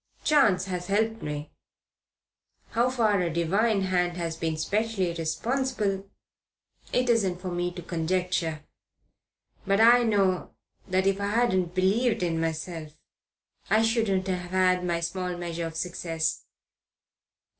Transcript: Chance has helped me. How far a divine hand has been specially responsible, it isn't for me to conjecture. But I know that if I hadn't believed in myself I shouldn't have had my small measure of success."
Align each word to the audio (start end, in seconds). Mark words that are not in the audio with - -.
Chance 0.23 0.65
has 0.65 0.87
helped 0.87 1.21
me. 1.21 1.51
How 2.71 2.89
far 2.89 3.21
a 3.21 3.31
divine 3.31 3.81
hand 3.83 4.17
has 4.17 4.35
been 4.35 4.57
specially 4.57 5.13
responsible, 5.13 6.09
it 6.91 7.07
isn't 7.07 7.39
for 7.39 7.49
me 7.51 7.71
to 7.73 7.83
conjecture. 7.83 8.63
But 9.67 9.79
I 9.79 10.01
know 10.01 10.55
that 10.87 11.05
if 11.05 11.21
I 11.21 11.27
hadn't 11.29 11.75
believed 11.75 12.23
in 12.23 12.41
myself 12.41 12.97
I 13.69 13.83
shouldn't 13.83 14.27
have 14.27 14.49
had 14.49 14.83
my 14.83 15.01
small 15.01 15.37
measure 15.37 15.67
of 15.67 15.75
success." 15.77 16.45